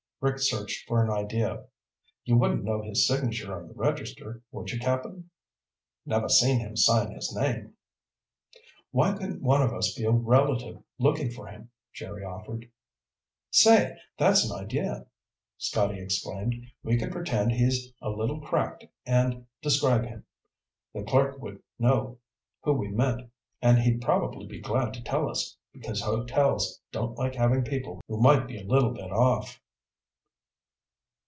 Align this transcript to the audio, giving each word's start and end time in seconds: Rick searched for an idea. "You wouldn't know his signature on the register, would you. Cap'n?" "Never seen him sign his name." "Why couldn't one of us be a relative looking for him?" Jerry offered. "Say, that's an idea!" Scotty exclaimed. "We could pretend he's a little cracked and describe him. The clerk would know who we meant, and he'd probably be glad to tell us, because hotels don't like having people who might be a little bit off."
Rick 0.23 0.37
searched 0.37 0.87
for 0.87 1.03
an 1.03 1.09
idea. 1.09 1.65
"You 2.25 2.37
wouldn't 2.37 2.63
know 2.63 2.83
his 2.83 3.07
signature 3.07 3.57
on 3.59 3.67
the 3.67 3.73
register, 3.73 4.43
would 4.51 4.69
you. 4.69 4.77
Cap'n?" 4.77 5.31
"Never 6.05 6.29
seen 6.29 6.59
him 6.59 6.75
sign 6.77 7.09
his 7.11 7.35
name." 7.35 7.73
"Why 8.91 9.13
couldn't 9.13 9.41
one 9.41 9.63
of 9.63 9.73
us 9.73 9.95
be 9.95 10.03
a 10.03 10.11
relative 10.11 10.83
looking 10.99 11.31
for 11.31 11.47
him?" 11.47 11.71
Jerry 11.91 12.23
offered. 12.23 12.69
"Say, 13.49 13.97
that's 14.19 14.47
an 14.47 14.55
idea!" 14.55 15.07
Scotty 15.57 15.99
exclaimed. 15.99 16.53
"We 16.83 16.99
could 16.99 17.11
pretend 17.11 17.53
he's 17.53 17.91
a 17.99 18.11
little 18.11 18.41
cracked 18.41 18.85
and 19.07 19.47
describe 19.63 20.05
him. 20.05 20.23
The 20.93 21.01
clerk 21.01 21.41
would 21.41 21.63
know 21.79 22.19
who 22.61 22.73
we 22.73 22.89
meant, 22.89 23.27
and 23.59 23.79
he'd 23.79 24.01
probably 24.03 24.45
be 24.45 24.59
glad 24.59 24.93
to 24.93 25.03
tell 25.03 25.27
us, 25.27 25.57
because 25.73 26.01
hotels 26.01 26.79
don't 26.91 27.17
like 27.17 27.33
having 27.33 27.63
people 27.63 28.01
who 28.07 28.21
might 28.21 28.45
be 28.47 28.59
a 28.61 28.67
little 28.67 28.91
bit 28.91 29.11
off." 29.11 29.59